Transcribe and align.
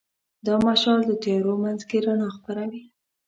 دا 0.45 0.55
مشال 0.65 0.99
د 1.07 1.11
تیارو 1.23 1.53
منځ 1.63 1.81
کې 1.89 1.97
رڼا 2.05 2.27
خپروي. 2.35 2.81